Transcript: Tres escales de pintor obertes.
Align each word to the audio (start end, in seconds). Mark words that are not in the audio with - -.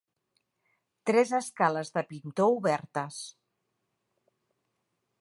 Tres 1.09 1.33
escales 1.41 1.93
de 1.97 2.03
pintor 2.15 2.57
obertes. 2.57 3.23